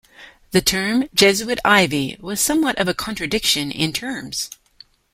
[0.49, 4.49] The term "Jesuit Ivy" was somewhat of a contradiction in terms.